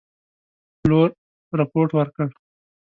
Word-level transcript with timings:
پلور 0.79 1.09
رپوټ 1.59 1.89
ورکړ. 1.97 2.27